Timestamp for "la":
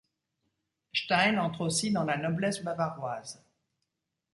2.05-2.17